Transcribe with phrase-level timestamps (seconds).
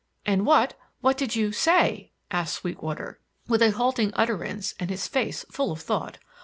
[0.25, 5.45] "And what what did you say?" asked Sweetwater, with a halting utterance and his face
[5.51, 6.17] full of thought.